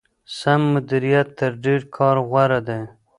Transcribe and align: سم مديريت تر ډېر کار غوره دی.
سم 0.37 0.61
مديريت 0.73 1.27
تر 1.39 1.51
ډېر 1.63 1.81
کار 1.95 2.15
غوره 2.29 2.59
دی. 2.67 2.81